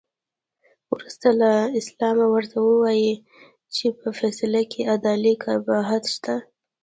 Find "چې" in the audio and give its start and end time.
3.75-3.85